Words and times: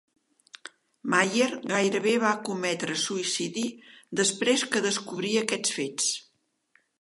Mayer 1.13 1.49
gairebé 1.71 2.13
va 2.23 2.31
cometre 2.47 2.95
suïcidi 3.03 3.67
després 4.21 4.65
que 4.73 4.83
descobrir 4.87 5.35
aquests 5.43 5.77
fets. 5.79 6.11